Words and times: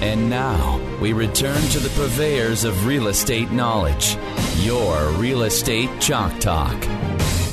And 0.00 0.30
now 0.30 0.80
we 1.00 1.12
return 1.12 1.60
to 1.60 1.80
the 1.80 1.88
purveyors 1.90 2.64
of 2.64 2.86
real 2.86 3.08
estate 3.08 3.50
knowledge, 3.50 4.16
your 4.58 5.08
Real 5.12 5.42
Estate 5.42 5.90
Chalk 6.00 6.38
Talk. 6.38 6.84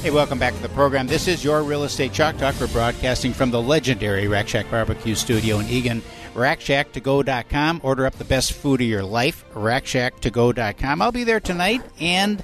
Hey, 0.02 0.12
welcome 0.12 0.38
back 0.38 0.54
to 0.54 0.62
the 0.62 0.70
program. 0.70 1.08
This 1.08 1.27
is 1.27 1.44
your 1.44 1.63
Real 1.63 1.84
Estate 1.84 2.13
Chalk 2.13 2.38
Talk. 2.38 2.54
We're 2.59 2.68
broadcasting 2.68 3.34
from 3.34 3.49
the 3.49 3.59
legendary 3.59 4.27
Rack 4.27 4.48
Shack 4.48 4.70
Barbecue 4.70 5.16
Studio 5.16 5.58
in 5.58 5.66
Eagan. 5.66 6.04
RackShackToGo.com. 6.35 7.81
Order 7.84 8.05
up 8.05 8.13
the 8.16 8.26
best 8.26 8.54
food 8.54 8.80
of 8.82 8.88
your 8.88 9.04
life. 9.04 9.43
RackShackToGo.com. 9.54 11.02
I'll 11.02 11.12
be 11.12 11.23
there 11.23 11.40
tonight 11.40 11.82
and, 11.99 12.43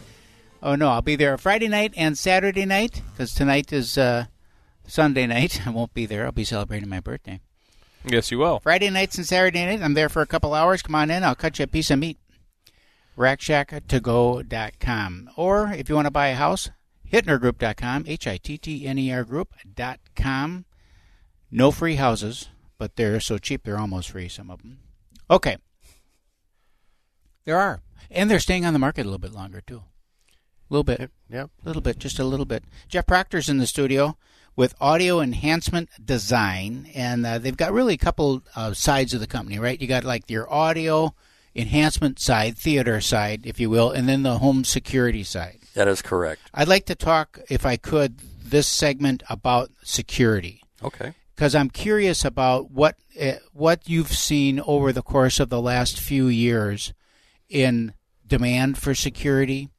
oh 0.63 0.74
no, 0.74 0.90
I'll 0.90 1.04
be 1.04 1.16
there 1.16 1.38
Friday 1.38 1.68
night 1.68 1.94
and 1.96 2.18
Saturday 2.18 2.66
night 2.66 3.04
because 3.12 3.36
tonight 3.36 3.72
is 3.72 3.99
uh, 3.99 4.26
Sunday 4.88 5.27
night. 5.27 5.62
I 5.68 5.70
won't 5.70 5.94
be 5.94 6.08
there. 6.08 6.26
I'll 6.26 6.32
be 6.32 6.44
celebrating 6.44 6.90
my 6.90 7.02
birthday. 7.02 7.41
Yes, 8.04 8.32
you 8.32 8.40
will. 8.40 8.60
Friday 8.60 8.90
nights 8.90 9.18
and 9.18 9.28
Saturday 9.28 9.66
night, 9.66 9.82
I'm 9.82 9.94
there 9.94 10.10
for 10.10 10.22
a 10.22 10.28
couple 10.28 10.54
hours. 10.54 10.82
Come 10.82 10.96
on 10.96 11.10
in. 11.12 11.23
I'll 11.23 11.36
cut 11.36 11.60
you 11.60 11.64
a 11.64 11.68
piece 11.68 11.91
of 11.91 12.00
meat. 12.00 12.18
RackShackToGo.com. 13.18 15.30
Or 15.35 15.71
if 15.71 15.90
you 15.90 15.96
want 15.96 16.07
to 16.07 16.12
buy 16.12 16.29
a 16.29 16.35
house, 16.35 16.70
HittnerGroup.com, 17.12 18.05
H-I-T-T-N-E-R 18.07 19.24
Group.com. 19.24 20.66
No 21.52 21.72
free 21.72 21.96
houses, 21.96 22.49
but 22.77 22.96
they're 22.96 23.20
so 23.20 23.38
cheap 23.38 23.63
they're 23.63 23.77
almost 23.77 24.12
free, 24.12 24.29
some 24.29 24.49
of 24.49 24.62
them. 24.62 24.79
Okay. 25.29 25.57
There 27.46 27.60
are. 27.60 27.82
And 28.10 28.32
they're 28.32 28.40
staying 28.40 28.66
on 28.66 28.74
the 28.74 28.79
market 28.79 29.02
a 29.02 29.10
little 29.10 29.20
bit 29.20 29.34
longer, 29.34 29.62
too. 29.62 29.84
A 30.70 30.74
little 30.74 30.84
bit. 30.84 31.12
Yeah. 31.29 31.44
A 31.44 31.49
little 31.66 31.82
bit, 31.82 31.99
just 31.99 32.18
a 32.18 32.24
little 32.24 32.46
bit. 32.46 32.63
Jeff 32.88 33.05
Proctor's 33.05 33.49
in 33.49 33.57
the 33.57 33.68
studio 33.68 34.18
with 34.55 34.76
Audio 34.82 35.20
Enhancement 35.21 35.90
Design, 36.04 36.90
and 36.94 37.26
uh, 37.26 37.38
they've 37.38 37.57
got 37.57 37.71
really 37.74 37.94
a 37.94 37.98
couple 37.98 38.44
uh, 38.55 38.74
sides 38.74 39.13
of 39.13 39.20
the 39.20 39.27
company, 39.27 39.57
right? 39.60 39.80
You 39.82 39.88
got 39.88 40.04
like 40.04 40.30
your 40.30 40.52
audio 40.52 41.13
enhancement 41.55 42.20
side, 42.20 42.57
theater 42.57 43.02
side, 43.02 43.41
if 43.46 43.60
you 43.60 43.70
will, 43.70 43.91
and 43.91 44.07
then 44.07 44.24
the 44.24 44.38
home 44.38 44.63
security 44.63 45.24
side. 45.24 45.60
That 45.74 45.88
is 45.88 46.02
correct. 46.02 46.41
I'd 46.54 46.68
like 46.68 46.85
to 46.88 46.96
talk, 46.96 47.40
if 47.49 47.66
I 47.66 47.77
could, 47.77 48.20
this 48.44 48.68
segment 48.68 49.24
about 49.29 49.72
security 49.84 50.62
Okay. 50.84 51.13
because 51.35 51.55
I'm 51.55 51.70
curious 51.70 52.26
about 52.26 52.72
what 52.72 52.96
uh, 53.20 53.34
what 53.54 53.88
you've 53.88 54.12
seen 54.13 54.60
over 54.62 54.91
the 54.91 55.02
course 55.02 55.40
of 55.40 55.49
the 55.49 55.62
last 55.62 55.99
few 55.99 56.27
years 56.27 56.94
in 57.49 57.94
demand 58.27 58.77
for 58.77 58.94
security 58.96 59.70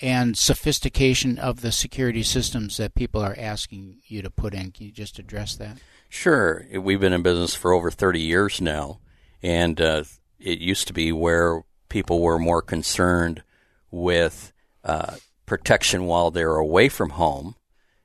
and 0.00 0.36
sophistication 0.36 1.38
of 1.38 1.60
the 1.62 1.72
security 1.72 2.22
systems 2.22 2.76
that 2.76 2.94
people 2.94 3.22
are 3.22 3.36
asking 3.38 3.98
you 4.06 4.22
to 4.22 4.30
put 4.30 4.54
in. 4.54 4.70
Can 4.70 4.86
you 4.86 4.92
just 4.92 5.18
address 5.18 5.56
that? 5.56 5.78
Sure. 6.08 6.66
We've 6.78 7.00
been 7.00 7.12
in 7.12 7.22
business 7.22 7.54
for 7.54 7.72
over 7.72 7.90
30 7.90 8.20
years 8.20 8.60
now, 8.60 9.00
and 9.42 9.80
uh, 9.80 10.04
it 10.38 10.58
used 10.58 10.86
to 10.88 10.92
be 10.92 11.12
where 11.12 11.62
people 11.88 12.20
were 12.20 12.38
more 12.38 12.62
concerned 12.62 13.42
with 13.90 14.52
uh, 14.84 15.16
protection 15.46 16.04
while 16.04 16.30
they're 16.30 16.56
away 16.56 16.88
from 16.88 17.10
home. 17.10 17.56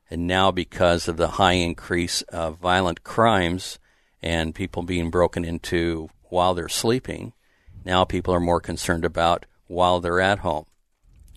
And 0.09 0.27
now, 0.27 0.51
because 0.51 1.07
of 1.07 1.17
the 1.17 1.29
high 1.29 1.53
increase 1.53 2.21
of 2.23 2.57
violent 2.57 3.03
crimes 3.03 3.79
and 4.21 4.55
people 4.55 4.83
being 4.83 5.09
broken 5.09 5.45
into 5.45 6.09
while 6.23 6.53
they're 6.53 6.67
sleeping, 6.69 7.33
now 7.85 8.03
people 8.03 8.33
are 8.33 8.41
more 8.41 8.59
concerned 8.59 9.05
about 9.05 9.45
while 9.67 10.01
they're 10.01 10.19
at 10.19 10.39
home. 10.39 10.65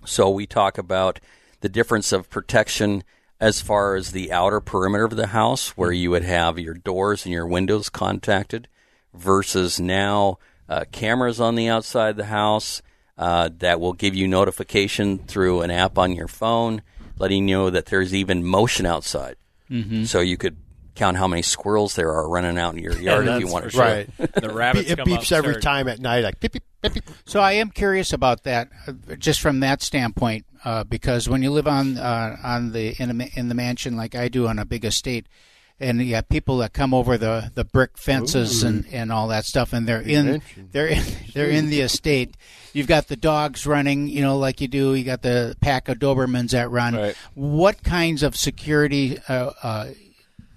So 0.05 0.31
we 0.31 0.47
talk 0.47 0.79
about 0.79 1.21
the 1.61 1.69
difference 1.69 2.13
of 2.13 2.31
protection 2.31 3.05
as 3.41 3.61
far 3.61 3.97
as 3.97 4.13
the 4.13 4.33
outer 4.33 4.61
perimeter 4.61 5.05
of 5.05 5.17
the 5.17 5.29
house, 5.29 5.77
where 5.77 5.93
you 5.93 6.11
would 6.11 6.23
have 6.23 6.59
your 6.59 6.75
doors 6.75 7.25
and 7.25 7.33
your 7.33 7.47
windows 7.47 7.89
contacted, 7.89 8.69
versus 9.13 9.81
now 9.81 10.39
uh, 10.69 10.85
cameras 10.93 11.41
on 11.41 11.55
the 11.55 11.69
outside 11.69 12.11
of 12.11 12.17
the 12.17 12.25
house 12.27 12.81
uh, 13.19 13.49
that 13.59 13.81
will 13.81 13.93
give 13.93 14.15
you 14.15 14.27
notification 14.27 15.19
through 15.19 15.63
an 15.63 15.71
app 15.71 15.99
on 15.99 16.13
your 16.13 16.29
phone, 16.29 16.83
letting 17.19 17.49
you 17.49 17.57
know 17.57 17.71
that 17.71 17.87
there's 17.87 18.15
even 18.15 18.45
motion 18.45 18.87
outside. 18.87 19.37
Mm-hmm. 19.71 20.05
So 20.05 20.21
you 20.21 20.37
could 20.37 20.57
count 20.95 21.17
how 21.17 21.27
many 21.27 21.43
squirrels 21.43 21.95
there 21.97 22.13
are 22.13 22.29
running 22.29 22.59
out 22.59 22.75
in 22.75 22.83
your 22.83 22.99
yard 23.01 23.27
if 23.27 23.41
you 23.41 23.47
that's 23.47 23.53
want 23.53 23.65
to. 23.65 23.71
for 23.71 23.79
Right. 23.79 24.09
The 24.17 24.53
rabbits 24.53 24.91
it 24.91 24.97
come 24.99 25.07
beeps 25.07 25.33
up, 25.33 25.39
every 25.39 25.55
start- 25.55 25.63
time 25.63 25.89
at 25.89 26.01
night, 26.01 26.25
like 26.25 26.41
beep, 26.41 26.53
beep, 26.53 26.63
beep, 26.63 26.71
beep. 26.71 26.74
So 27.27 27.41
I 27.41 27.53
am 27.53 27.71
curious 27.71 28.13
about 28.13 28.45
that, 28.45 28.69
uh, 28.87 29.15
just 29.17 29.41
from 29.41 29.61
that 29.61 29.83
standpoint, 29.83 30.45
uh, 30.65 30.85
because 30.85 31.29
when 31.29 31.43
you 31.43 31.51
live 31.51 31.67
on 31.67 31.97
uh, 31.97 32.37
on 32.43 32.73
the 32.73 32.95
in, 32.99 33.21
a, 33.21 33.31
in 33.35 33.49
the 33.49 33.55
mansion 33.55 33.97
like 33.97 34.15
I 34.15 34.29
do 34.29 34.47
on 34.47 34.59
a 34.59 34.65
big 34.65 34.85
estate, 34.85 35.27
and 35.81 36.01
you 36.01 36.15
have 36.15 36.29
people 36.29 36.59
that 36.59 36.73
come 36.73 36.95
over 36.95 37.19
the, 37.19 37.51
the 37.55 37.65
brick 37.65 37.99
fences 37.99 38.63
and, 38.63 38.87
and 38.93 39.11
all 39.11 39.29
that 39.29 39.45
stuff, 39.45 39.73
and 39.73 39.87
they're 39.87 40.01
in 40.01 40.43
they're 40.73 40.87
in, 40.87 41.03
they're 41.35 41.51
in 41.51 41.71
the 41.71 41.81
estate. 41.81 42.37
You've 42.73 42.87
got 42.87 43.09
the 43.09 43.17
dogs 43.17 43.67
running, 43.67 44.09
you 44.09 44.23
know, 44.23 44.37
like 44.37 44.61
you 44.61 44.69
do. 44.69 44.95
You 44.95 45.05
got 45.05 45.23
the 45.23 45.57
pack 45.61 45.89
of 45.89 45.99
Dobermans 45.99 46.51
that 46.51 46.71
run. 46.71 46.95
Right. 46.95 47.17
What 47.35 47.83
kinds 47.83 48.23
of 48.23 48.37
security 48.37 49.19
uh, 49.29 49.51
uh, 49.63 49.91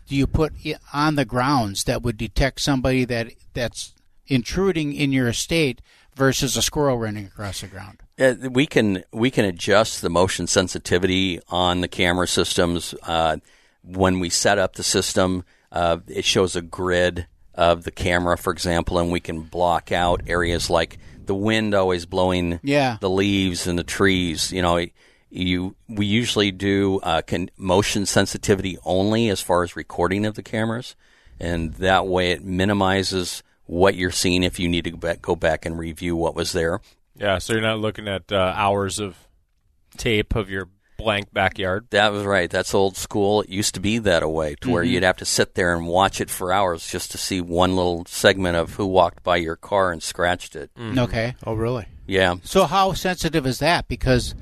do 0.07 0.15
you 0.15 0.27
put 0.27 0.53
on 0.93 1.15
the 1.15 1.25
grounds 1.25 1.83
that 1.85 2.01
would 2.01 2.17
detect 2.17 2.61
somebody 2.61 3.05
that 3.05 3.31
that's 3.53 3.93
intruding 4.27 4.93
in 4.93 5.11
your 5.11 5.27
estate 5.27 5.81
versus 6.17 6.57
a 6.57 6.61
squirrel 6.61 6.97
running 6.97 7.25
across 7.25 7.61
the 7.61 7.67
ground? 7.67 7.99
Uh, 8.19 8.33
we 8.49 8.65
can 8.65 9.03
we 9.13 9.31
can 9.31 9.45
adjust 9.45 10.01
the 10.01 10.09
motion 10.09 10.47
sensitivity 10.47 11.39
on 11.47 11.81
the 11.81 11.87
camera 11.87 12.27
systems. 12.27 12.93
Uh, 13.03 13.37
when 13.83 14.19
we 14.19 14.29
set 14.29 14.57
up 14.57 14.73
the 14.75 14.83
system, 14.83 15.43
uh, 15.71 15.97
it 16.07 16.25
shows 16.25 16.55
a 16.55 16.61
grid 16.61 17.27
of 17.53 17.83
the 17.85 17.91
camera, 17.91 18.37
for 18.37 18.51
example, 18.51 18.99
and 18.99 19.11
we 19.11 19.19
can 19.19 19.41
block 19.41 19.91
out 19.91 20.21
areas 20.27 20.69
like 20.69 20.97
the 21.25 21.35
wind 21.35 21.73
always 21.73 22.05
blowing 22.05 22.59
Yeah. 22.63 22.97
the 23.01 23.09
leaves 23.09 23.67
and 23.67 23.77
the 23.79 23.83
trees. 23.83 24.51
You 24.51 24.61
know, 24.61 24.85
you 25.29 25.75
we 25.87 26.05
usually 26.05 26.51
do 26.51 26.99
uh, 27.03 27.21
can, 27.21 27.49
motion 27.57 28.05
sensitivity 28.05 28.77
only 28.85 29.29
as 29.29 29.41
far 29.41 29.63
as 29.63 29.75
recording 29.75 30.25
of 30.25 30.35
the 30.35 30.43
cameras, 30.43 30.95
and 31.39 31.73
that 31.75 32.07
way 32.07 32.31
it 32.31 32.43
minimizes 32.43 33.43
what 33.67 33.95
you're 33.95 34.11
seeing 34.11 34.43
if 34.43 34.59
you 34.59 34.67
need 34.67 34.85
to 34.85 34.91
go 34.91 34.97
back, 34.97 35.21
go 35.21 35.35
back 35.35 35.65
and 35.65 35.77
review 35.77 36.15
what 36.15 36.35
was 36.35 36.51
there. 36.51 36.81
Yeah, 37.15 37.37
so 37.37 37.53
you're 37.53 37.61
not 37.61 37.79
looking 37.79 38.07
at 38.07 38.31
uh, 38.31 38.53
hours 38.55 38.99
of 38.99 39.17
tape 39.97 40.35
of 40.35 40.49
your 40.49 40.69
blank 40.97 41.31
backyard. 41.31 41.87
That 41.91 42.11
was 42.11 42.23
right. 42.23 42.49
That's 42.49 42.73
old 42.73 42.97
school. 42.97 43.41
It 43.41 43.49
used 43.49 43.75
to 43.75 43.79
be 43.79 43.99
that 43.99 44.27
way, 44.27 44.55
to 44.61 44.71
where 44.71 44.83
you'd 44.83 45.03
have 45.03 45.17
to 45.17 45.25
sit 45.25 45.55
there 45.55 45.75
and 45.75 45.87
watch 45.87 46.19
it 46.19 46.29
for 46.29 46.51
hours 46.51 46.87
just 46.87 47.11
to 47.11 47.17
see 47.17 47.39
one 47.39 47.75
little 47.75 48.03
segment 48.07 48.57
of 48.57 48.73
who 48.75 48.85
walked 48.87 49.23
by 49.23 49.37
your 49.37 49.55
car 49.55 49.91
and 49.91 50.01
scratched 50.01 50.55
it. 50.55 50.71
Okay. 50.79 51.35
Oh, 51.45 51.53
really? 51.53 51.85
Yeah. 52.07 52.37
So 52.43 52.65
how 52.65 52.93
sensitive 52.93 53.45
is 53.45 53.59
that? 53.59 53.87
Because 53.87 54.33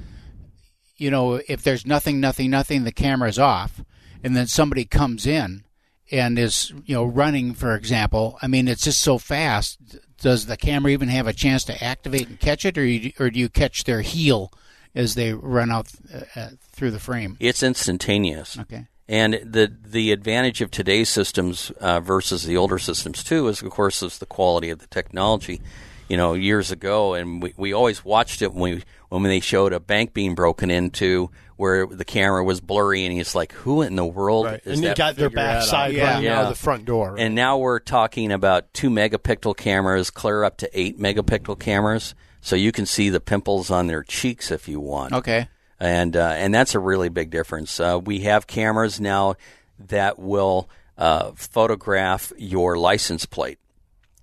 you 0.97 1.11
know, 1.11 1.41
if 1.49 1.61
there's 1.61 1.85
nothing, 1.85 2.21
nothing, 2.21 2.49
nothing, 2.49 2.83
the 2.85 2.91
camera's 2.91 3.37
off, 3.37 3.81
and 4.23 4.35
then 4.35 4.47
somebody 4.47 4.85
comes 4.85 5.27
in 5.27 5.64
and 6.11 6.37
is 6.37 6.73
you 6.85 6.95
know 6.95 7.05
running, 7.05 7.53
for 7.53 7.75
example. 7.75 8.37
I 8.41 8.47
mean, 8.47 8.67
it's 8.67 8.83
just 8.83 9.01
so 9.01 9.17
fast. 9.17 9.79
Does 10.21 10.45
the 10.45 10.57
camera 10.57 10.91
even 10.91 11.09
have 11.09 11.27
a 11.27 11.33
chance 11.33 11.63
to 11.65 11.83
activate 11.83 12.27
and 12.27 12.39
catch 12.39 12.65
it, 12.65 12.77
or 12.77 12.85
you, 12.85 13.11
or 13.19 13.29
do 13.29 13.39
you 13.39 13.49
catch 13.49 13.83
their 13.83 14.01
heel 14.01 14.51
as 14.93 15.15
they 15.15 15.33
run 15.33 15.71
out 15.71 15.91
uh, 16.13 16.21
uh, 16.35 16.49
through 16.71 16.91
the 16.91 16.99
frame? 16.99 17.37
It's 17.39 17.61
instantaneous. 17.61 18.57
Okay. 18.57 18.87
And 19.07 19.39
the 19.43 19.71
the 19.83 20.11
advantage 20.11 20.61
of 20.61 20.71
today's 20.71 21.09
systems 21.09 21.71
uh, 21.79 21.99
versus 21.99 22.43
the 22.43 22.57
older 22.57 22.79
systems 22.79 23.23
too 23.23 23.47
is, 23.47 23.61
of 23.61 23.69
course, 23.69 24.01
is 24.01 24.17
the 24.17 24.25
quality 24.25 24.69
of 24.69 24.79
the 24.79 24.87
technology. 24.87 25.61
You 26.07 26.17
know, 26.17 26.33
years 26.33 26.71
ago, 26.71 27.15
and 27.15 27.41
we, 27.41 27.53
we 27.57 27.73
always 27.73 28.05
watched 28.05 28.41
it 28.43 28.53
when 28.53 28.75
we 28.75 28.83
when 29.09 29.23
they 29.23 29.39
showed 29.39 29.73
a 29.73 29.79
bank 29.79 30.13
being 30.13 30.35
broken 30.35 30.69
into, 30.69 31.31
where 31.57 31.87
the 31.87 32.05
camera 32.05 32.43
was 32.43 32.61
blurry, 32.61 33.05
and 33.05 33.13
he's 33.13 33.33
like, 33.33 33.53
"Who 33.53 33.81
in 33.81 33.95
the 33.95 34.05
world 34.05 34.45
Right. 34.45 34.61
is 34.65 34.73
And 34.73 34.81
you 34.83 34.87
that?" 34.89 34.97
got 34.97 35.15
their 35.15 35.29
backside 35.31 35.91
out. 35.91 35.93
Yeah. 35.95 36.03
running 36.13 36.27
out 36.27 36.31
Yeah. 36.31 36.43
of 36.43 36.49
the 36.49 36.55
front 36.55 36.85
door. 36.85 37.13
right? 37.13 37.21
And 37.23 37.33
now 37.33 37.57
we're 37.57 37.79
talking 37.79 38.31
about 38.31 38.71
two 38.73 38.89
megapixel 38.91 39.57
cameras, 39.57 40.11
clear 40.11 40.43
up 40.43 40.57
to 40.57 40.69
eight 40.79 40.99
megapixel 40.99 41.59
cameras, 41.59 42.13
so 42.41 42.55
you 42.55 42.71
can 42.71 42.85
see 42.85 43.09
the 43.09 43.19
pimples 43.19 43.71
on 43.71 43.87
their 43.87 44.03
cheeks 44.03 44.51
if 44.51 44.67
you 44.67 44.79
want 44.79 45.11
Okay. 45.13 45.47
and 45.79 46.15
uh, 46.15 46.33
and 46.37 46.53
that's 46.53 46.75
a 46.75 46.79
really 46.79 47.09
big 47.09 47.31
difference. 47.31 47.79
Uh, 47.79 47.99
we 48.03 48.19
have 48.21 48.45
cameras 48.45 48.99
now 48.99 49.35
that 49.79 50.19
will 50.19 50.69
uh, 50.99 51.31
photograph 51.35 52.31
your 52.37 52.77
license 52.77 53.25
plate. 53.25 53.57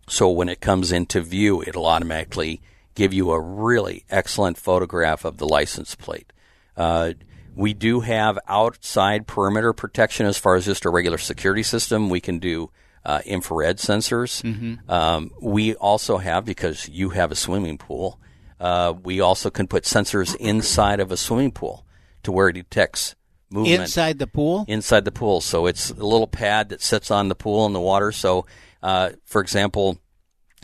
So 0.08 0.30
when 0.30 0.48
it 0.48 0.60
comes 0.60 0.92
into 0.92 1.20
view, 1.20 1.62
it'll 1.62 1.86
automatically 1.86 2.60
give 2.94 3.12
you 3.12 3.30
a 3.30 3.40
really 3.40 4.04
excellent 4.10 4.58
photograph 4.58 5.24
of 5.24 5.38
the 5.38 5.46
license 5.46 5.94
plate. 5.94 6.32
Uh, 6.76 7.12
we 7.54 7.74
do 7.74 8.00
have 8.00 8.38
outside 8.48 9.26
perimeter 9.26 9.72
protection 9.72 10.26
as 10.26 10.38
far 10.38 10.56
as 10.56 10.64
just 10.64 10.84
a 10.84 10.90
regular 10.90 11.18
security 11.18 11.62
system. 11.62 12.10
We 12.10 12.20
can 12.20 12.38
do 12.38 12.70
uh, 13.04 13.20
infrared 13.24 13.78
sensors. 13.78 14.42
Um, 14.90 15.30
we 15.40 15.74
also 15.74 16.18
have, 16.18 16.44
because 16.44 16.88
you 16.88 17.10
have 17.10 17.30
a 17.30 17.36
swimming 17.36 17.78
pool, 17.78 18.18
uh, 18.60 18.94
we 19.02 19.20
also 19.20 19.50
can 19.50 19.66
put 19.66 19.84
sensors 19.84 20.36
inside 20.36 21.00
of 21.00 21.10
a 21.10 21.16
swimming 21.16 21.52
pool 21.52 21.84
to 22.22 22.32
where 22.32 22.48
it 22.48 22.54
detects 22.54 23.16
movement 23.52 23.82
Inside 23.82 24.18
the 24.18 24.26
pool? 24.26 24.64
inside 24.68 25.04
the 25.04 25.12
pool. 25.12 25.40
So 25.40 25.66
it's 25.66 25.90
a 25.90 25.94
little 25.94 26.26
pad 26.26 26.70
that 26.70 26.80
sits 26.82 27.10
on 27.10 27.28
the 27.28 27.34
pool 27.34 27.66
in 27.66 27.72
the 27.72 27.80
water. 27.80 28.10
So, 28.12 28.46
uh, 28.82 29.10
for 29.24 29.40
example, 29.40 29.98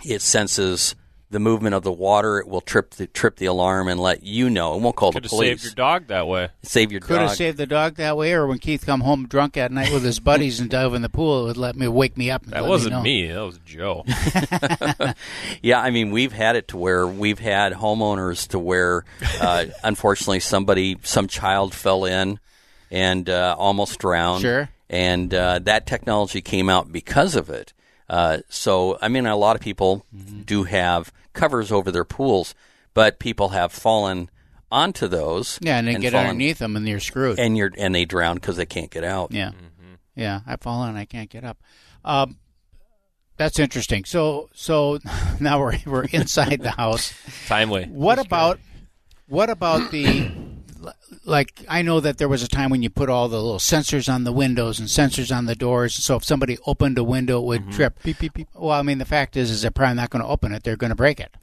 it 0.05 0.23
senses 0.23 0.94
the 1.31 1.38
movement 1.38 1.75
of 1.75 1.82
the 1.82 1.93
water. 1.93 2.38
It 2.38 2.49
will 2.49 2.62
trip 2.62 2.93
the 2.93 3.06
trip 3.06 3.37
the 3.37 3.44
alarm 3.44 3.87
and 3.88 4.00
let 4.00 4.23
you 4.23 4.49
know. 4.49 4.75
It 4.76 4.81
won't 4.81 4.96
call 4.96 5.12
Could 5.12 5.25
the 5.25 5.26
have 5.26 5.31
police. 5.31 5.61
saved 5.61 5.64
your 5.64 5.75
dog 5.75 6.06
that 6.06 6.26
way. 6.26 6.49
Save 6.62 6.90
your 6.90 7.02
Could 7.02 7.17
dog. 7.19 7.29
have 7.29 7.37
saved 7.37 7.58
the 7.58 7.67
dog 7.67 7.96
that 7.96 8.17
way, 8.17 8.32
or 8.32 8.46
when 8.46 8.58
Keith 8.58 8.87
come 8.87 9.02
home 9.02 9.26
drunk 9.29 9.58
at 9.58 9.70
night 9.70 9.93
with 9.93 10.02
his 10.05 10.20
buddies 10.20 10.58
and 10.58 10.70
dove 10.70 10.94
in 10.94 11.02
the 11.02 11.11
pool, 11.11 11.43
it 11.43 11.49
would 11.49 11.56
let 11.58 11.76
me 11.76 11.87
wake 11.87 12.17
me 12.17 12.31
up. 12.31 12.44
And 12.44 12.55
That 12.55 12.64
wasn't 12.64 12.93
know. 12.94 13.02
me. 13.02 13.26
That 13.31 13.40
was 13.44 13.58
Joe. 13.67 14.06
Yeah, 15.62 15.81
I 15.81 15.90
mean, 15.90 16.11
we've 16.12 16.32
had 16.32 16.56
it 16.56 16.69
to 16.69 16.76
where 16.76 17.06
we've 17.06 17.38
had 17.38 17.73
homeowners 17.75 18.49
to 18.49 18.58
where, 18.58 19.05
uh, 19.40 19.67
unfortunately, 19.85 20.40
somebody, 20.40 20.96
some 21.02 21.26
child 21.29 21.75
fell 21.75 22.05
in 22.05 22.38
and 22.90 23.29
uh, 23.29 23.55
almost 23.58 23.99
drowned. 23.99 24.43
Sure. 24.43 24.69
And 24.90 25.32
uh, 25.35 25.58
that 25.61 25.87
technology 25.87 26.40
came 26.40 26.69
out 26.70 26.90
because 26.93 27.35
of 27.37 27.50
it. 27.50 27.73
Uh, 28.08 28.38
so, 28.49 28.99
I 29.02 29.08
mean, 29.08 29.26
a 29.26 29.37
lot 29.37 29.55
of 29.56 29.61
people 29.62 30.05
Mm-hmm. 30.17 30.43
do 30.43 30.62
have 30.64 31.12
covers 31.35 31.70
over 31.70 31.90
their 31.93 32.05
pools, 32.06 32.55
but 32.94 33.19
people 33.19 33.50
have 33.50 33.70
fallen 33.70 34.31
onto 34.73 35.06
those. 35.08 35.58
Yeah, 35.61 35.79
and 35.79 35.87
then 35.88 36.00
get 36.00 36.12
fallen- 36.12 36.29
underneath 36.29 36.58
them, 36.58 36.75
and 36.76 36.88
you're 36.88 37.00
screwed. 37.00 37.38
and 37.38 37.56
you're 37.56 37.70
and 37.76 37.94
they 37.94 38.05
drown 38.06 38.37
because 38.37 38.56
they 38.56 38.67
can't 38.67 38.90
get 38.90 39.05
out. 39.05 39.31
Yeah, 39.32 39.50
yeah. 40.17 40.40
I 40.46 40.56
fall 40.56 40.85
in, 40.85 40.96
I 40.96 41.05
can't 41.05 41.29
get 41.31 41.44
up. 41.44 41.58
Um, 42.05 42.38
that's 43.37 43.58
interesting. 43.58 44.05
So, 44.06 44.49
so 44.55 44.99
now 45.40 45.61
we're 45.61 45.79
we're 45.87 46.05
inside 46.05 46.61
the 46.62 46.70
house. 46.73 47.12
Timely. 47.46 47.85
What 47.85 48.19
about 48.19 48.58
what 49.29 49.50
about 49.50 49.90
the 49.90 50.31
like? 51.25 51.64
I 51.69 51.82
know 51.82 52.00
that 52.00 52.19
there 52.19 52.29
was 52.29 52.43
a 52.43 52.49
time 52.49 52.70
when 52.70 52.82
you 52.82 52.90
put 52.90 53.08
all 53.08 53.29
the 53.29 53.40
little 53.40 53.58
sensors 53.58 54.12
on 54.12 54.25
the 54.25 54.32
windows 54.32 54.79
and 54.79 54.88
sensors 54.88 55.35
on 55.35 55.46
the 55.46 55.55
doors. 55.55 55.94
So 55.94 56.17
if 56.17 56.25
somebody 56.25 56.58
opened 56.67 56.99
a 56.99 57.05
window, 57.05 57.40
it 57.40 57.46
would 57.46 57.73
trip. 57.73 58.02
Beep, 58.02 58.19
beep, 58.19 58.35
beep. 58.35 58.49
Well, 58.55 58.70
I 58.79 58.82
mean, 58.82 58.99
the 58.99 59.05
fact 59.05 59.37
is, 59.37 59.50
is 59.50 59.62
they're 59.62 59.70
probably 59.70 59.96
not 59.96 60.11
going 60.11 60.23
to 60.23 60.29
open 60.29 60.52
it. 60.52 60.62
They're 60.62 60.76
going 60.76 60.90
to 60.90 60.96
break 60.96 61.20
it. 61.20 61.35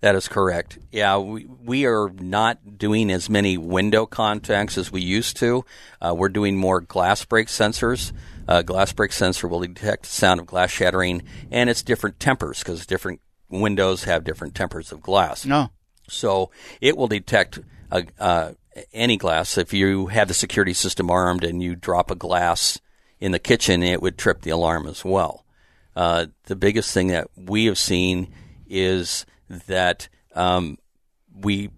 That 0.00 0.14
is 0.14 0.28
correct. 0.28 0.78
Yeah, 0.92 1.16
we, 1.16 1.46
we 1.46 1.86
are 1.86 2.10
not 2.10 2.78
doing 2.78 3.10
as 3.10 3.30
many 3.30 3.56
window 3.56 4.04
contacts 4.04 4.76
as 4.76 4.92
we 4.92 5.00
used 5.00 5.38
to. 5.38 5.64
Uh, 6.00 6.14
we're 6.14 6.28
doing 6.28 6.56
more 6.56 6.80
glass 6.80 7.24
break 7.24 7.48
sensors. 7.48 8.12
Uh, 8.46 8.60
glass 8.60 8.92
break 8.92 9.12
sensor 9.12 9.48
will 9.48 9.60
detect 9.60 10.02
the 10.02 10.08
sound 10.10 10.40
of 10.40 10.46
glass 10.46 10.70
shattering, 10.70 11.22
and 11.50 11.70
it's 11.70 11.82
different 11.82 12.20
tempers 12.20 12.58
because 12.58 12.84
different 12.84 13.20
windows 13.48 14.04
have 14.04 14.24
different 14.24 14.54
tempers 14.54 14.92
of 14.92 15.00
glass. 15.00 15.46
No. 15.46 15.70
So 16.08 16.50
it 16.80 16.96
will 16.96 17.08
detect 17.08 17.60
uh 17.90 18.02
uh, 18.18 18.52
any 18.92 19.16
glass. 19.16 19.56
If 19.58 19.72
you 19.72 20.06
have 20.08 20.28
the 20.28 20.34
security 20.34 20.74
system 20.74 21.10
armed 21.10 21.44
and 21.44 21.62
you 21.62 21.74
drop 21.74 22.10
a 22.10 22.14
glass 22.14 22.80
in 23.20 23.32
the 23.32 23.38
kitchen, 23.38 23.82
it 23.82 24.02
would 24.02 24.18
trip 24.18 24.42
the 24.42 24.50
alarm 24.50 24.86
as 24.86 25.04
well. 25.04 25.44
Uh, 25.96 26.26
the 26.44 26.56
biggest 26.56 26.92
thing 26.92 27.08
that 27.08 27.28
we 27.36 27.66
have 27.66 27.78
seen 27.78 28.32
is 28.68 29.24
that 29.68 30.08
um, 30.34 30.78
we 31.40 31.70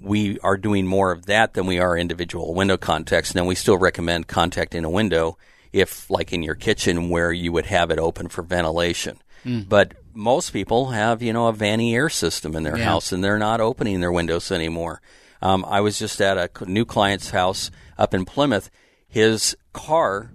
we 0.00 0.38
are 0.40 0.58
doing 0.58 0.86
more 0.86 1.10
of 1.12 1.26
that 1.26 1.54
than 1.54 1.66
we 1.66 1.78
are 1.78 1.96
individual 1.96 2.54
window 2.54 2.76
contacts. 2.76 3.34
Now 3.34 3.46
we 3.46 3.54
still 3.54 3.78
recommend 3.78 4.28
contacting 4.28 4.84
a 4.84 4.90
window 4.90 5.38
if, 5.72 6.10
like 6.10 6.30
in 6.32 6.42
your 6.42 6.54
kitchen, 6.54 7.08
where 7.08 7.32
you 7.32 7.50
would 7.52 7.66
have 7.66 7.90
it 7.90 7.98
open 7.98 8.28
for 8.28 8.42
ventilation. 8.42 9.18
But 9.46 9.92
most 10.14 10.52
people 10.54 10.90
have, 10.90 11.20
you 11.22 11.32
know, 11.32 11.48
a 11.48 11.52
Vanee 11.52 11.94
air 11.94 12.08
system 12.08 12.54
in 12.56 12.62
their 12.62 12.78
Yeah. 12.78 12.84
house, 12.84 13.12
and 13.12 13.22
they're 13.24 13.38
not 13.38 13.60
opening 13.60 14.00
their 14.00 14.12
windows 14.12 14.50
anymore. 14.50 15.02
Um, 15.44 15.64
I 15.68 15.80
was 15.82 15.98
just 15.98 16.20
at 16.22 16.38
a 16.38 16.64
new 16.64 16.84
client's 16.86 17.30
house 17.30 17.70
up 17.98 18.14
in 18.14 18.24
Plymouth. 18.24 18.70
His 19.06 19.54
car 19.74 20.32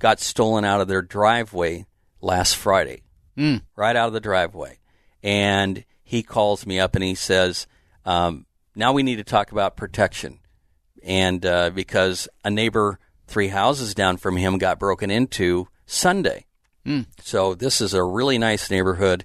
got 0.00 0.18
stolen 0.20 0.64
out 0.64 0.80
of 0.80 0.88
their 0.88 1.00
driveway 1.00 1.86
last 2.20 2.56
Friday, 2.56 3.02
right 3.76 3.94
out 3.94 4.08
of 4.08 4.12
the 4.12 4.20
driveway. 4.20 4.80
And 5.22 5.84
he 6.02 6.22
calls 6.24 6.66
me 6.66 6.80
up 6.80 6.96
and 6.96 7.04
he 7.04 7.14
says, 7.14 7.66
um, 8.04 8.46
"Now 8.74 8.92
we 8.92 9.04
need 9.04 9.16
to 9.16 9.24
talk 9.24 9.52
about 9.52 9.76
protection." 9.76 10.40
And 11.04 11.46
uh, 11.46 11.70
because 11.70 12.28
a 12.44 12.50
neighbor 12.50 12.98
three 13.28 13.48
houses 13.48 13.94
down 13.94 14.16
from 14.16 14.36
him 14.36 14.58
got 14.58 14.80
broken 14.80 15.10
into 15.10 15.68
Sunday, 15.86 16.46
so 17.22 17.54
this 17.54 17.80
is 17.80 17.94
a 17.94 18.02
really 18.02 18.38
nice 18.38 18.70
neighborhood, 18.70 19.24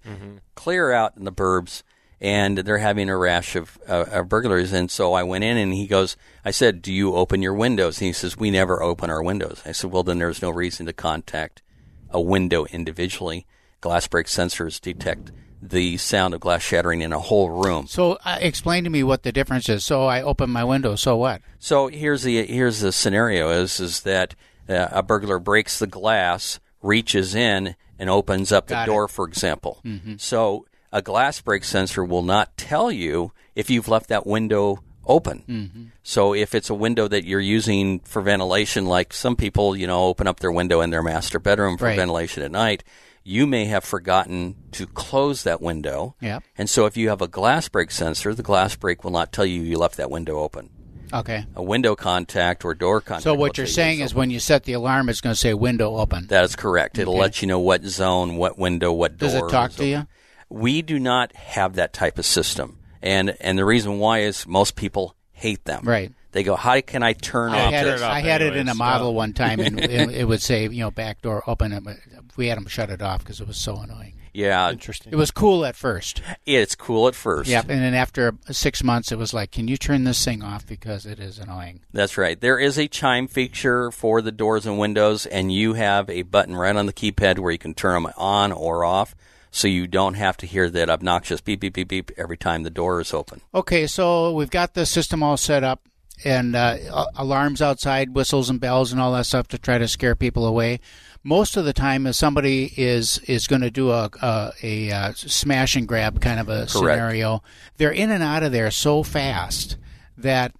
clear 0.55 0.91
out 0.91 1.17
in 1.17 1.23
the 1.23 1.31
burbs, 1.31 1.81
and 2.23 2.57
they're 2.59 2.77
having 2.77 3.09
a 3.09 3.17
rash 3.17 3.55
of, 3.57 3.77
uh, 3.87 4.05
of 4.09 4.29
burglaries. 4.29 4.71
And 4.71 4.89
so 4.89 5.13
I 5.13 5.23
went 5.23 5.43
in 5.43 5.57
and 5.57 5.73
he 5.73 5.85
goes, 5.85 6.15
I 6.45 6.51
said, 6.51 6.81
"Do 6.81 6.93
you 6.93 7.15
open 7.15 7.41
your 7.41 7.53
windows?" 7.53 7.99
And 7.99 8.07
he 8.07 8.13
says, 8.13 8.37
"We 8.37 8.49
never 8.49 8.81
open 8.81 9.09
our 9.09 9.21
windows." 9.21 9.61
I 9.65 9.73
said, 9.73 9.91
"Well, 9.91 10.03
then 10.03 10.19
there's 10.19 10.41
no 10.41 10.49
reason 10.49 10.85
to 10.85 10.93
contact 10.93 11.61
a 12.09 12.21
window 12.21 12.65
individually. 12.65 13.45
Glass 13.81 14.07
break 14.07 14.27
sensors 14.27 14.79
detect 14.79 15.31
the 15.61 15.97
sound 15.97 16.33
of 16.33 16.39
glass 16.39 16.61
shattering 16.61 17.01
in 17.01 17.11
a 17.13 17.19
whole 17.19 17.49
room. 17.49 17.87
So 17.87 18.17
uh, 18.25 18.37
explain 18.39 18.83
to 18.85 18.89
me 18.89 19.03
what 19.03 19.23
the 19.23 19.31
difference 19.31 19.67
is. 19.69 19.83
So 19.85 20.05
I 20.05 20.21
open 20.21 20.49
my 20.49 20.63
window. 20.63 20.95
So 20.95 21.17
what? 21.17 21.41
So 21.59 21.87
here's 21.87 22.23
the 22.23 22.45
here's 22.45 22.79
the 22.79 22.91
scenario 22.91 23.49
is 23.49 23.79
is 23.79 24.01
that 24.01 24.35
uh, 24.69 24.87
a 24.91 25.03
burglar 25.03 25.39
breaks 25.39 25.79
the 25.79 25.87
glass, 25.87 26.59
reaches 26.81 27.35
in 27.35 27.75
and 27.99 28.09
opens 28.09 28.51
up 28.51 28.67
the 28.67 28.75
Got 28.75 28.79
it. 28.79 28.83
Mm-hmm. 28.83 28.91
door, 28.91 29.07
for 29.07 29.25
example. 29.27 29.83
So 30.17 30.65
a 30.93 31.01
glass 31.01 31.41
break 31.41 31.65
sensor 31.65 32.05
will 32.05 32.21
not 32.23 32.55
tell 32.55 32.89
you 32.91 33.31
if 33.55 33.69
you've 33.69 33.89
left 33.89 34.07
that 34.07 34.25
window 34.25 34.81
open. 35.05 35.43
Mm-hmm. 35.49 35.83
So 36.03 36.33
if 36.33 36.55
it's 36.55 36.69
a 36.69 36.73
window 36.73 37.09
that 37.09 37.25
you're 37.25 37.41
using 37.41 37.99
for 37.99 38.21
ventilation, 38.21 38.85
like 38.85 39.11
some 39.11 39.35
people, 39.35 39.75
you 39.75 39.87
know, 39.87 40.05
open 40.05 40.27
up 40.27 40.39
their 40.39 40.51
window 40.51 40.79
in 40.79 40.91
their 40.91 41.03
master 41.03 41.39
bedroom 41.39 41.77
for 41.77 41.85
Right. 41.85 41.97
ventilation 41.97 42.41
at 42.43 42.51
night, 42.51 42.83
you 43.25 43.45
may 43.47 43.65
have 43.65 43.83
forgotten 43.83 44.55
to 44.73 44.85
close 44.87 45.43
that 45.43 45.61
window. 45.61 46.15
Yep. 46.21 46.43
And 46.57 46.69
so 46.69 46.85
if 46.85 46.95
you 46.95 47.09
have 47.09 47.21
a 47.21 47.27
glass 47.27 47.67
break 47.67 47.91
sensor, 47.91 48.33
the 48.33 48.43
glass 48.43 48.75
break 48.75 49.03
will 49.03 49.11
not 49.11 49.31
tell 49.33 49.45
you 49.45 49.61
you 49.61 49.77
left 49.77 49.97
that 49.97 50.11
window 50.11 50.39
open 50.39 50.69
Okay. 51.13 51.45
a 51.55 51.61
window 51.63 51.95
contact 51.95 52.63
or 52.65 52.73
door 52.73 53.01
contact. 53.01 53.23
So 53.23 53.33
what 53.33 53.57
you're 53.57 53.67
saying 53.67 53.99
is 53.99 54.13
when 54.15 54.29
you 54.29 54.39
set 54.39 54.63
the 54.63 54.73
alarm, 54.73 55.09
it's 55.09 55.21
going 55.21 55.33
to 55.33 55.39
say 55.39 55.53
window 55.53 55.97
open. 55.97 56.27
that 56.27 56.43
is 56.45 56.55
correct. 56.55 56.97
It'll 56.97 57.13
Okay. 57.15 57.21
let 57.21 57.41
you 57.41 57.47
know 57.47 57.59
what 57.59 57.83
zone, 57.85 58.35
what 58.37 58.57
window, 58.57 58.91
what 58.93 59.17
door. 59.17 59.29
Does 59.29 59.35
it 59.35 59.49
talk 59.49 59.71
to 59.73 59.85
you? 59.85 60.07
Open. 60.53 60.61
We 60.61 60.81
do 60.81 60.99
not 60.99 61.35
have 61.35 61.75
that 61.75 61.93
type 61.93 62.17
of 62.17 62.25
system, 62.25 62.79
and 63.01 63.35
and 63.41 63.57
the 63.57 63.65
reason 63.65 63.99
why 63.99 64.19
is 64.19 64.47
most 64.47 64.75
people 64.75 65.15
hate 65.31 65.65
them. 65.65 65.83
Right. 65.85 66.11
They 66.31 66.43
go, 66.43 66.55
"How 66.55 66.81
can 66.81 67.03
I 67.03 67.13
turn 67.13 67.51
I 67.51 67.65
off 67.65 67.73
had, 67.73 67.85
this?" 67.85 68.01
it, 68.01 68.03
it 68.03 68.07
off 68.07 68.11
I 68.11 68.21
had 68.21 68.41
it 68.41 68.47
in 68.53 68.67
a 68.67 68.71
anyways. 68.71 68.77
model 68.77 69.13
one 69.13 69.33
time, 69.33 69.59
and 69.59 69.79
it, 69.83 70.09
it 70.11 70.27
would 70.27 70.41
say, 70.41 70.63
you 70.63 70.79
know, 70.79 70.91
back 70.91 71.21
door 71.21 71.43
open. 71.47 71.77
But 71.83 71.97
we 72.37 72.47
had 72.47 72.57
them 72.57 72.67
shut 72.67 72.89
it 72.89 73.01
off 73.01 73.19
because 73.19 73.39
it 73.39 73.47
was 73.47 73.57
so 73.57 73.77
annoying. 73.77 74.13
Yeah, 74.33 74.71
Interesting. 74.71 75.13
It 75.13 75.15
was 75.15 75.29
cool 75.29 75.63
at 75.63 75.75
first. 75.75 76.23
it's 76.43 76.73
cool 76.73 77.07
at 77.07 77.13
first. 77.13 77.51
Yep. 77.51 77.69
And 77.69 77.81
then 77.83 77.93
after 77.93 78.33
six 78.49 78.83
months, 78.83 79.11
it 79.11 79.17
was 79.19 79.31
like, 79.31 79.51
can 79.51 79.67
you 79.67 79.77
turn 79.77 80.05
this 80.05 80.25
thing 80.25 80.41
off 80.41 80.65
because 80.65 81.05
it 81.05 81.19
is 81.19 81.37
annoying. 81.37 81.81
That's 81.93 82.17
right. 82.17 82.39
There 82.41 82.57
is 82.57 82.79
a 82.79 82.87
chime 82.87 83.27
feature 83.27 83.91
for 83.91 84.23
the 84.23 84.31
doors 84.31 84.65
and 84.65 84.79
windows, 84.79 85.27
and 85.27 85.51
you 85.51 85.73
have 85.73 86.09
a 86.09 86.23
button 86.23 86.55
right 86.55 86.75
on 86.75 86.87
the 86.87 86.93
keypad 86.93 87.37
where 87.37 87.51
you 87.51 87.59
can 87.59 87.75
turn 87.75 88.01
them 88.01 88.11
on 88.17 88.51
or 88.51 88.83
off, 88.83 89.13
so 89.53 89.67
you 89.67 89.85
don't 89.85 90.15
have 90.15 90.35
to 90.37 90.47
hear 90.47 90.67
that 90.67 90.89
obnoxious 90.89 91.39
beep 91.39 91.59
beep 91.59 91.75
beep 91.75 91.87
beep 91.87 92.11
every 92.17 92.35
time 92.35 92.63
the 92.63 92.71
door 92.71 92.99
is 92.99 93.13
open. 93.13 93.39
Okay, 93.53 93.85
so 93.85 94.33
we've 94.33 94.49
got 94.49 94.73
the 94.73 94.83
system 94.83 95.21
all 95.21 95.37
set 95.37 95.63
up, 95.63 95.87
and 96.25 96.55
uh, 96.55 97.05
alarms 97.15 97.61
outside, 97.61 98.15
whistles 98.15 98.49
and 98.49 98.59
bells, 98.59 98.91
and 98.91 98.99
all 98.99 99.13
that 99.13 99.27
stuff 99.27 99.47
to 99.49 99.59
try 99.59 99.77
to 99.77 99.87
scare 99.87 100.15
people 100.15 100.47
away. 100.47 100.79
Most 101.23 101.55
of 101.55 101.65
the 101.65 101.71
time, 101.71 102.07
if 102.07 102.15
somebody 102.15 102.73
is 102.75 103.19
is 103.19 103.45
going 103.45 103.61
to 103.61 103.69
do 103.69 103.91
a 103.91 104.09
a, 104.23 104.51
a 104.63 104.91
uh, 104.91 105.13
smash 105.13 105.75
and 105.75 105.87
grab 105.87 106.19
kind 106.19 106.39
of 106.39 106.49
a 106.49 106.67
scenario, 106.67 107.43
they're 107.77 107.91
in 107.91 108.09
and 108.09 108.23
out 108.23 108.41
of 108.41 108.51
there 108.51 108.71
so 108.71 109.03
fast 109.03 109.77
that 110.17 110.51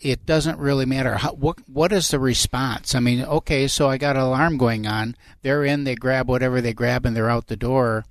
it- 0.00 0.26
doesn't 0.26 0.58
really 0.58 0.84
matter 0.86 1.14
how, 1.16 1.32
what 1.32 1.58
what 1.68 1.92
is 1.92 2.08
the 2.08 2.18
response. 2.18 2.94
I 2.94 3.00
mean, 3.00 3.22
okay, 3.22 3.66
so 3.68 3.88
I 3.88 3.96
got 3.98 4.16
an 4.16 4.22
alarm 4.22 4.56
going 4.58 4.86
on. 4.86 5.16
They're 5.42 5.64
in, 5.64 5.84
they 5.84 5.94
grab 5.94 6.28
whatever 6.28 6.60
they 6.60 6.72
grab, 6.72 7.06
and 7.06 7.16
they're 7.16 7.30
out 7.30 7.46
the 7.46 7.56
door. 7.56 8.04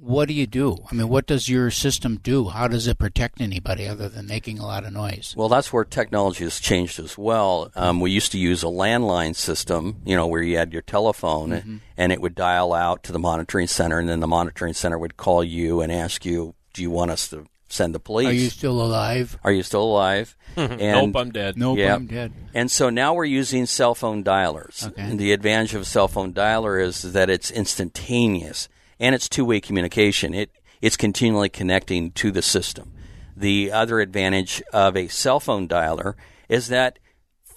what 0.00 0.28
do 0.28 0.34
you 0.34 0.46
do? 0.46 0.76
I 0.90 0.94
mean, 0.94 1.08
what 1.08 1.26
does 1.26 1.48
your 1.48 1.72
system 1.72 2.20
do? 2.22 2.48
How 2.50 2.68
does 2.68 2.86
it 2.86 2.98
protect 2.98 3.40
anybody 3.40 3.88
other 3.88 4.08
than 4.08 4.26
making 4.28 4.60
a 4.60 4.64
lot 4.64 4.84
of 4.84 4.92
noise? 4.92 5.34
Well, 5.36 5.48
that's 5.48 5.72
where 5.72 5.84
technology 5.84 6.44
has 6.44 6.60
changed 6.60 7.00
as 7.00 7.18
well. 7.18 7.72
Um, 7.74 7.98
we 7.98 8.12
used 8.12 8.30
to 8.30 8.38
use 8.38 8.62
a 8.62 8.66
landline 8.66 9.34
system, 9.34 10.00
you 10.06 10.14
know, 10.14 10.28
where 10.28 10.40
you 10.40 10.56
had 10.56 10.72
your 10.72 10.82
telephone 10.82 11.50
Mm-hmm. 11.50 11.76
and 11.96 12.12
it 12.12 12.20
would 12.20 12.36
dial 12.36 12.72
out 12.72 13.02
to 13.04 13.12
the 13.12 13.18
monitoring 13.18 13.66
center, 13.66 13.98
and 13.98 14.08
then 14.08 14.20
the 14.20 14.28
monitoring 14.28 14.72
center 14.72 14.96
would 14.98 15.16
call 15.16 15.42
you 15.42 15.80
and 15.80 15.90
ask 15.90 16.24
you, 16.24 16.54
"Do 16.74 16.80
you 16.82 16.90
want 16.92 17.10
us 17.10 17.26
to 17.30 17.46
send 17.68 17.94
the 17.94 18.00
police? 18.00 18.28
Are 18.28 18.32
you 18.32 18.50
still 18.50 18.80
alive? 18.82 19.38
Are 19.44 19.52
you 19.52 19.62
still 19.62 19.84
alive?" 19.84 20.36
and, 20.56 20.80
nope, 21.12 21.16
I'm 21.16 21.30
dead. 21.30 21.56
Nope, 21.56 21.78
Yeah. 21.78 21.94
I'm 21.94 22.06
dead. 22.06 22.32
And 22.54 22.70
so 22.70 22.90
now 22.90 23.14
we're 23.14 23.24
using 23.24 23.66
cell 23.66 23.94
phone 23.94 24.24
dialers. 24.24 24.86
Okay. 24.86 25.02
And 25.02 25.18
the 25.18 25.32
advantage 25.32 25.74
of 25.74 25.82
a 25.82 25.84
cell 25.84 26.08
phone 26.08 26.32
dialer 26.32 26.82
is 26.82 27.12
that 27.12 27.30
it's 27.30 27.50
instantaneous 27.50 28.68
and 28.98 29.14
it's 29.14 29.28
two-way 29.28 29.60
communication. 29.60 30.34
It 30.34 30.50
it's 30.80 30.96
continually 30.96 31.48
connecting 31.48 32.12
to 32.12 32.30
the 32.30 32.42
system. 32.42 32.92
The 33.36 33.72
other 33.72 34.00
advantage 34.00 34.62
of 34.72 34.96
a 34.96 35.08
cell 35.08 35.40
phone 35.40 35.68
dialer 35.68 36.14
is 36.48 36.68
that 36.68 36.98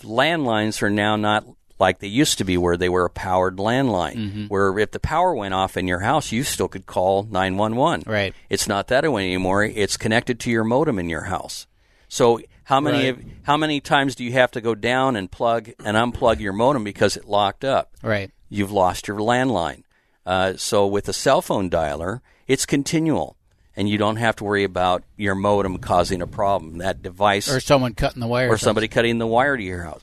landlines 0.01 0.81
are 0.81 0.89
now 0.89 1.15
not 1.15 1.45
like 1.81 1.99
they 1.99 2.07
used 2.21 2.37
to 2.37 2.45
be 2.45 2.57
where 2.57 2.77
they 2.77 2.87
were 2.95 3.05
a 3.05 3.09
powered 3.09 3.57
landline 3.57 4.47
where 4.49 4.77
if 4.79 4.91
the 4.91 4.99
power 4.99 5.33
went 5.35 5.53
off 5.53 5.75
in 5.75 5.87
your 5.87 5.99
house 6.01 6.31
you 6.31 6.43
still 6.43 6.67
could 6.69 6.85
call 6.85 7.23
911 7.23 8.03
Right. 8.05 8.33
it's 8.49 8.67
not 8.67 8.87
that 8.87 9.03
way 9.11 9.25
anymore 9.25 9.63
it's 9.65 9.97
connected 9.97 10.39
to 10.41 10.51
your 10.51 10.63
modem 10.63 10.97
in 10.99 11.09
your 11.09 11.25
house 11.35 11.67
so 12.07 12.39
how 12.63 12.79
many 12.79 12.97
Right. 13.09 13.19
of, 13.19 13.23
how 13.43 13.57
many 13.57 13.81
times 13.81 14.15
do 14.15 14.23
you 14.23 14.33
have 14.33 14.51
to 14.51 14.61
go 14.61 14.75
down 14.75 15.15
and 15.15 15.29
plug 15.31 15.69
and 15.83 15.97
unplug 15.97 16.39
your 16.39 16.53
modem 16.53 16.83
because 16.83 17.17
it 17.17 17.25
locked 17.27 17.65
up 17.65 17.91
Right. 18.03 18.29
you've 18.49 18.71
lost 18.71 19.07
your 19.07 19.17
landline. 19.17 19.83
Uh, 20.25 20.53
so 20.55 20.85
with 20.85 21.09
a 21.09 21.13
cell 21.13 21.41
phone 21.41 21.67
dialer, 21.69 22.19
it's 22.47 22.65
continual, 22.67 23.35
and 23.75 23.87
you 23.89 23.97
don't 23.97 24.17
have 24.17 24.35
to 24.37 24.43
worry 24.43 24.63
about 24.63 25.03
your 25.17 25.35
modem 25.35 25.77
causing 25.77 26.21
a 26.21 26.27
problem. 26.27 26.79
That 26.79 27.01
device 27.01 27.49
Or 27.49 27.59
someone 27.59 27.93
cutting 27.93 28.19
the 28.19 28.27
wire. 28.27 28.49
or 28.49 28.57
somebody 28.57 28.87
cutting 28.87 29.17
the 29.17 29.27
wire 29.27 29.55
to 29.57 29.63
your 29.63 29.83
house. 29.83 30.01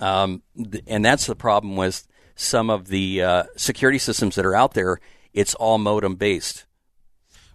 Um, 0.00 0.42
th- 0.56 0.84
and 0.86 1.04
that's 1.04 1.26
the 1.26 1.34
problem 1.36 1.76
with 1.76 2.06
some 2.34 2.68
of 2.70 2.88
the 2.88 3.22
uh, 3.22 3.42
security 3.56 3.98
systems 3.98 4.34
that 4.34 4.44
are 4.44 4.54
out 4.54 4.74
there. 4.74 5.00
It's 5.32 5.54
all 5.54 5.78
modem 5.78 6.16
based. 6.16 6.66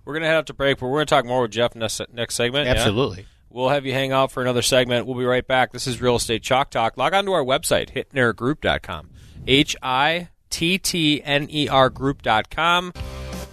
We're 0.03 0.13
going 0.13 0.23
to 0.23 0.27
head 0.27 0.37
out 0.37 0.47
to 0.47 0.53
break, 0.53 0.79
but 0.79 0.87
we're 0.87 0.97
going 0.97 1.05
to 1.05 1.09
talk 1.15 1.25
more 1.25 1.43
with 1.43 1.51
Jeff 1.51 1.75
next, 1.75 2.01
next 2.11 2.33
segment. 2.35 2.65
yeah? 2.65 2.73
Absolutely. 2.73 3.27
We'll 3.51 3.69
have 3.69 3.85
you 3.85 3.93
hang 3.93 4.11
out 4.11 4.31
for 4.31 4.41
another 4.41 4.61
segment. 4.63 5.05
We'll 5.05 5.17
be 5.17 5.25
right 5.25 5.45
back. 5.45 5.73
This 5.73 5.85
is 5.85 6.01
Real 6.01 6.15
Estate 6.15 6.41
Chalk 6.41 6.71
Talk. 6.71 6.97
Log 6.97 7.13
on 7.13 7.25
to 7.25 7.33
our 7.33 7.43
website, 7.43 7.91
hittnergroup.com. 7.93 9.09
H 9.45 9.75
I 9.83 10.29
T 10.49 10.77
T 10.79 11.21
N 11.23 11.47
E 11.51 11.67
R 11.67 11.89
group.com. 11.89 12.93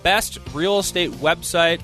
Best 0.03 0.39
real 0.55 0.79
estate 0.79 1.11
website 1.13 1.81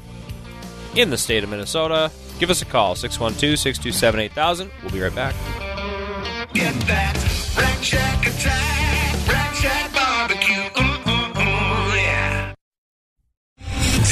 in 0.96 1.10
the 1.10 1.18
state 1.18 1.44
of 1.44 1.50
Minnesota. 1.50 2.10
Give 2.38 2.50
us 2.50 2.62
a 2.62 2.64
call, 2.64 2.94
612 2.94 3.58
627 3.58 4.20
8000. 4.20 4.70
We'll 4.82 4.92
be 4.92 5.00
right 5.00 5.14
back. 5.14 5.34
Get 6.52 6.74
that 6.86 7.14
Rack 7.56 8.26
attack, 8.26 9.28
Rack 9.28 9.93